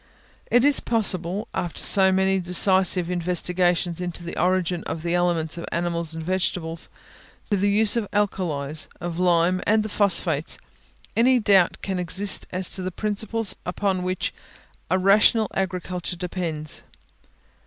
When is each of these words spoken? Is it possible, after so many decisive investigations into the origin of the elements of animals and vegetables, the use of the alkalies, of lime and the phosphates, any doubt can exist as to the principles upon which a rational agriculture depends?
Is 0.49 0.79
it 0.79 0.83
possible, 0.85 1.47
after 1.53 1.79
so 1.79 2.11
many 2.11 2.39
decisive 2.39 3.11
investigations 3.11 4.01
into 4.01 4.23
the 4.23 4.35
origin 4.35 4.83
of 4.85 5.03
the 5.03 5.13
elements 5.13 5.59
of 5.59 5.65
animals 5.71 6.15
and 6.15 6.25
vegetables, 6.25 6.89
the 7.51 7.69
use 7.69 7.95
of 7.95 8.05
the 8.09 8.17
alkalies, 8.17 8.87
of 8.99 9.19
lime 9.19 9.61
and 9.67 9.83
the 9.83 9.89
phosphates, 9.89 10.57
any 11.15 11.39
doubt 11.39 11.83
can 11.83 11.99
exist 11.99 12.47
as 12.49 12.71
to 12.71 12.81
the 12.81 12.89
principles 12.89 13.55
upon 13.63 14.01
which 14.01 14.33
a 14.89 14.97
rational 14.97 15.47
agriculture 15.53 16.15
depends? 16.15 16.83